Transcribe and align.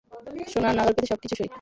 সোনার 0.47 0.73
নাগাল 0.77 0.93
পেতে 0.95 1.09
সবকিছু 1.11 1.35
সই। 1.35 1.49